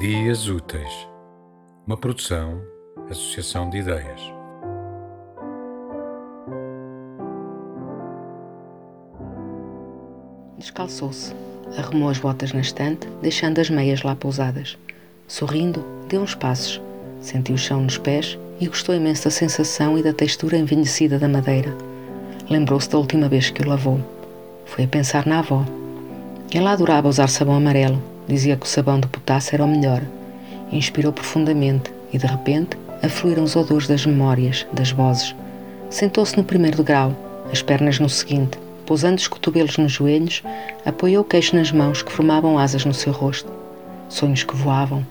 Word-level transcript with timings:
Memórias 0.00 0.48
Úteis, 0.48 1.06
uma 1.86 1.94
produção, 1.94 2.58
associação 3.10 3.68
de 3.68 3.80
ideias. 3.80 4.18
Descalçou-se, 10.56 11.34
arrumou 11.76 12.08
as 12.08 12.18
botas 12.18 12.54
na 12.54 12.62
estante, 12.62 13.06
deixando 13.20 13.58
as 13.58 13.68
meias 13.68 14.02
lá 14.02 14.16
pousadas. 14.16 14.78
Sorrindo, 15.28 15.84
deu 16.08 16.22
uns 16.22 16.34
passos, 16.34 16.80
sentiu 17.20 17.56
o 17.56 17.58
chão 17.58 17.82
nos 17.82 17.98
pés 17.98 18.38
e 18.58 18.68
gostou 18.68 18.94
imenso 18.94 19.24
da 19.24 19.30
sensação 19.30 19.98
e 19.98 20.02
da 20.02 20.14
textura 20.14 20.56
envelhecida 20.56 21.18
da 21.18 21.28
madeira. 21.28 21.76
Lembrou-se 22.48 22.88
da 22.88 22.96
última 22.96 23.28
vez 23.28 23.50
que 23.50 23.60
o 23.60 23.68
lavou. 23.68 24.00
Foi 24.64 24.84
a 24.84 24.88
pensar 24.88 25.26
na 25.26 25.40
avó. 25.40 25.62
Ela 26.54 26.72
adorava 26.72 27.06
usar 27.06 27.28
sabão 27.28 27.56
amarelo, 27.56 28.02
Dizia 28.30 28.56
que 28.56 28.64
o 28.64 28.68
sabão 28.68 29.00
de 29.00 29.08
potássio 29.08 29.56
era 29.56 29.64
o 29.64 29.68
melhor. 29.68 30.02
Inspirou 30.70 31.12
profundamente 31.12 31.90
e, 32.12 32.16
de 32.16 32.26
repente, 32.26 32.78
afluíram 33.02 33.42
os 33.42 33.56
odores 33.56 33.88
das 33.88 34.06
memórias, 34.06 34.64
das 34.72 34.92
vozes. 34.92 35.34
Sentou-se 35.90 36.36
no 36.36 36.44
primeiro 36.44 36.76
degrau, 36.76 37.12
as 37.50 37.60
pernas 37.60 37.98
no 37.98 38.08
seguinte, 38.08 38.56
pousando 38.86 39.16
os 39.16 39.26
cotovelos 39.26 39.76
nos 39.78 39.90
joelhos, 39.90 40.44
apoiou 40.86 41.22
o 41.22 41.26
queixo 41.26 41.56
nas 41.56 41.72
mãos 41.72 42.02
que 42.02 42.12
formavam 42.12 42.56
asas 42.56 42.84
no 42.84 42.94
seu 42.94 43.12
rosto. 43.12 43.50
Sonhos 44.08 44.44
que 44.44 44.54
voavam. 44.54 45.04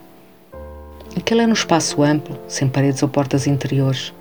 Aquele 1.17 1.41
era 1.41 1.49
um 1.49 1.53
espaço 1.53 2.01
amplo, 2.01 2.39
sem 2.47 2.69
paredes 2.69 3.03
ou 3.03 3.09
portas 3.09 3.47
interiores. 3.47 4.13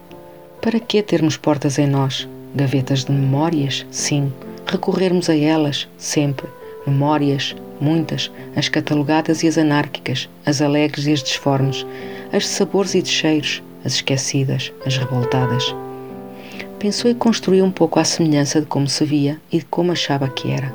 Para 0.61 0.81
que 0.81 1.01
termos 1.05 1.37
portas 1.37 1.79
em 1.79 1.87
nós? 1.87 2.29
Gavetas 2.53 3.05
de 3.05 3.13
memórias? 3.13 3.87
Sim. 3.93 4.33
Recorrermos 4.67 5.31
a 5.31 5.37
elas, 5.37 5.87
sempre. 5.97 6.49
Memórias, 6.89 7.55
muitas, 7.81 8.31
as 8.57 8.69
catalogadas 8.69 9.43
e 9.43 9.49
as 9.49 9.59
anárquicas, 9.59 10.29
as 10.47 10.63
alegres 10.63 11.07
e 11.07 11.13
as 11.13 11.23
disformes, 11.23 11.85
as 12.33 12.45
de 12.45 12.49
sabores 12.49 12.95
e 12.95 13.03
de 13.03 13.11
cheiros, 13.11 13.63
as 13.85 13.95
esquecidas, 13.95 14.73
as 14.87 14.97
revoltadas. 14.97 15.75
Pensou 16.79 17.11
e 17.11 17.15
construiu 17.15 17.65
um 17.65 17.71
pouco 17.71 18.01
à 18.01 18.05
semelhança 18.05 18.61
de 18.61 18.67
como 18.67 18.89
se 18.89 19.05
via 19.05 19.39
e 19.53 19.59
de 19.59 19.65
como 19.67 19.93
achava 19.93 20.29
que 20.29 20.51
era. 20.51 20.73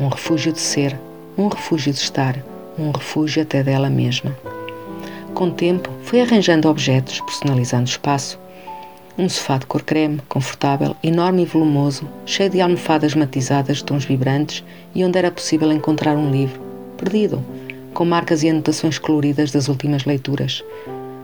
Um 0.00 0.08
refúgio 0.08 0.52
de 0.52 0.60
ser, 0.60 0.98
um 1.38 1.46
refúgio 1.46 1.92
de 1.92 1.98
estar, 1.98 2.36
um 2.78 2.90
refúgio 2.90 3.42
até 3.42 3.62
dela 3.62 3.88
mesma. 3.88 4.36
Com 5.34 5.46
o 5.46 5.52
tempo, 5.52 5.90
foi 6.02 6.20
arranjando 6.20 6.68
objetos, 6.68 7.20
personalizando 7.20 7.88
espaço. 7.88 8.38
Um 9.18 9.28
sofá 9.28 9.58
de 9.58 9.66
cor 9.66 9.82
creme, 9.82 10.20
confortável, 10.26 10.96
enorme 11.02 11.42
e 11.42 11.44
volumoso, 11.44 12.08
cheio 12.24 12.48
de 12.48 12.62
almofadas 12.62 13.14
matizadas 13.14 13.78
de 13.78 13.84
tons 13.84 14.06
vibrantes 14.06 14.64
e 14.94 15.04
onde 15.04 15.18
era 15.18 15.30
possível 15.30 15.70
encontrar 15.70 16.16
um 16.16 16.30
livro, 16.30 16.58
perdido, 16.96 17.44
com 17.92 18.06
marcas 18.06 18.42
e 18.42 18.48
anotações 18.48 18.98
coloridas 18.98 19.52
das 19.52 19.68
últimas 19.68 20.06
leituras. 20.06 20.64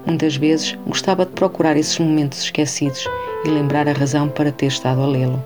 Muitas 0.05 0.37
vezes 0.37 0.77
gostava 0.87 1.25
de 1.25 1.33
procurar 1.33 1.79
esses 1.79 1.99
momentos 1.99 2.43
esquecidos 2.43 3.09
e 3.47 3.49
lembrar 3.49 3.89
a 3.89 3.93
razão 3.93 4.29
para 4.29 4.53
ter 4.53 4.67
estado 4.67 5.01
a 5.01 5.07
lê-lo. 5.07 5.43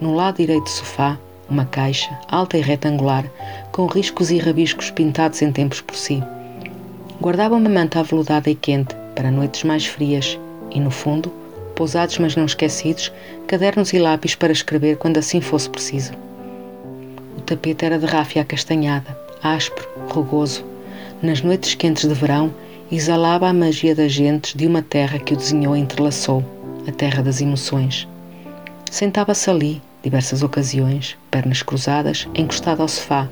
No 0.00 0.16
lado 0.16 0.38
direito 0.38 0.64
do 0.64 0.70
sofá, 0.70 1.16
uma 1.48 1.64
caixa, 1.64 2.18
alta 2.28 2.58
e 2.58 2.60
retangular, 2.60 3.24
com 3.70 3.86
riscos 3.86 4.32
e 4.32 4.38
rabiscos 4.38 4.90
pintados 4.90 5.40
em 5.42 5.52
tempos 5.52 5.80
por 5.80 5.94
si. 5.94 6.20
Guardava 7.20 7.54
uma 7.54 7.70
manta 7.70 8.00
aveludada 8.00 8.50
e 8.50 8.56
quente 8.56 8.96
para 9.14 9.30
noites 9.30 9.62
mais 9.62 9.86
frias 9.86 10.36
e, 10.72 10.80
no 10.80 10.90
fundo, 10.90 11.32
pousados 11.74 12.18
mas 12.18 12.36
não 12.36 12.46
esquecidos, 12.46 13.12
cadernos 13.46 13.92
e 13.92 13.98
lápis 13.98 14.34
para 14.34 14.52
escrever 14.52 14.96
quando 14.96 15.18
assim 15.18 15.40
fosse 15.40 15.68
preciso. 15.68 16.12
O 17.36 17.40
tapete 17.40 17.84
era 17.84 17.98
de 17.98 18.06
ráfia 18.06 18.42
acastanhada, 18.42 19.18
áspero, 19.42 19.88
rugoso. 20.08 20.64
Nas 21.22 21.42
noites 21.42 21.74
quentes 21.74 22.08
de 22.08 22.14
verão, 22.14 22.54
exalava 22.90 23.48
a 23.48 23.52
magia 23.52 23.94
das 23.94 24.12
gentes 24.12 24.54
de 24.54 24.66
uma 24.66 24.82
terra 24.82 25.18
que 25.18 25.34
o 25.34 25.36
desenhou 25.36 25.76
e 25.76 25.80
entrelaçou, 25.80 26.44
a 26.86 26.92
terra 26.92 27.22
das 27.22 27.40
emoções. 27.40 28.06
Sentava-se 28.90 29.50
ali, 29.50 29.82
diversas 30.02 30.42
ocasiões, 30.42 31.16
pernas 31.30 31.62
cruzadas, 31.62 32.28
encostado 32.34 32.82
ao 32.82 32.88
sofá, 32.88 33.28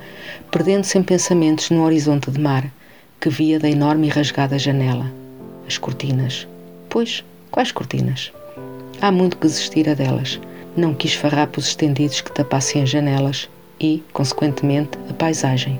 perdendo-se 0.50 0.98
em 0.98 1.02
pensamentos 1.02 1.70
no 1.70 1.84
horizonte 1.84 2.30
de 2.30 2.40
mar, 2.40 2.64
que 3.20 3.28
via 3.28 3.60
da 3.60 3.70
enorme 3.70 4.08
e 4.08 4.10
rasgada 4.10 4.58
janela. 4.58 5.06
As 5.68 5.78
cortinas. 5.78 6.48
Pois, 6.88 7.22
Quais 7.52 7.70
cortinas? 7.70 8.32
Há 8.98 9.12
muito 9.12 9.36
que 9.36 9.46
desistira 9.46 9.94
delas. 9.94 10.40
Não 10.74 10.94
quis 10.94 11.12
farrapos 11.12 11.66
estendidos 11.66 12.22
que 12.22 12.32
tapassem 12.32 12.82
as 12.82 12.88
janelas 12.88 13.46
e, 13.78 14.02
consequentemente, 14.10 14.98
a 15.10 15.12
paisagem. 15.12 15.78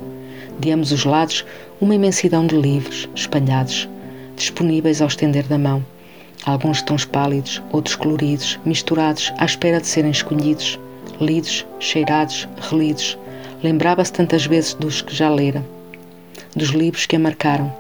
De 0.61 0.71
ambos 0.71 0.93
os 0.93 1.07
lados, 1.07 1.47
uma 1.81 1.95
imensidão 1.95 2.47
de 2.47 2.55
livros, 2.55 3.09
espalhados, 3.15 3.89
disponíveis 4.37 5.01
ao 5.01 5.09
estender 5.09 5.45
da 5.45 5.57
mão. 5.57 5.83
Alguns 6.45 6.83
tons 6.83 7.07
pálidos, 7.07 7.63
outros 7.73 7.97
coloridos, 7.97 8.61
misturados, 8.67 9.33
à 9.39 9.47
espera 9.47 9.81
de 9.81 9.87
serem 9.87 10.11
escolhidos, 10.11 10.79
lidos, 11.23 11.65
cheirados, 11.81 12.47
relidos. 12.71 13.17
Lembrava-se 13.63 14.13
tantas 14.13 14.45
vezes 14.45 14.75
dos 14.75 15.01
que 15.01 15.17
já 15.17 15.31
lera, 15.31 15.65
dos 16.55 16.69
livros 16.69 17.07
que 17.07 17.17
a 17.17 17.19
marcaram, 17.19 17.73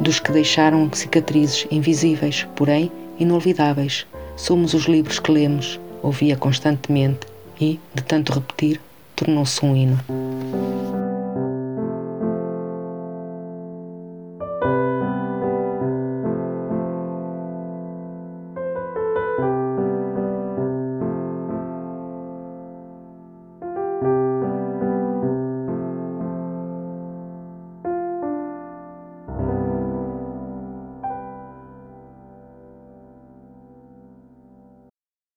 dos 0.00 0.20
que 0.20 0.32
deixaram 0.32 0.88
cicatrizes 0.92 1.66
invisíveis, 1.70 2.46
porém 2.54 2.90
inolvidáveis. 3.18 4.06
Somos 4.36 4.74
os 4.74 4.84
livros 4.84 5.18
que 5.18 5.32
lemos, 5.32 5.80
ouvia 6.02 6.36
constantemente 6.36 7.26
e, 7.60 7.80
de 7.94 8.02
tanto 8.02 8.32
repetir, 8.32 8.80
tornou-se 9.16 9.64
um 9.64 9.74
hino. 9.74 9.98